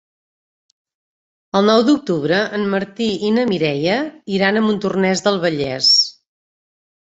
[1.59, 4.01] El nou d'octubre en Martí i na Mireia
[4.41, 5.95] iran a Montornès del Vallès.